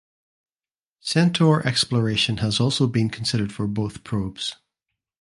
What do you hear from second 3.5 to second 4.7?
for both probes.